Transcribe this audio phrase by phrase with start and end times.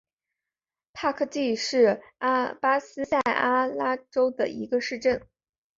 [0.93, 2.01] 帕科蒂是
[2.59, 5.27] 巴西塞阿拉州的一个市镇。